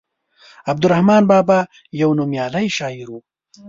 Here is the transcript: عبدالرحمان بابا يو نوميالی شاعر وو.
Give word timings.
عبدالرحمان 0.71 1.23
بابا 1.31 1.59
يو 2.01 2.09
نوميالی 2.17 2.67
شاعر 2.77 3.07
وو. 3.11 3.19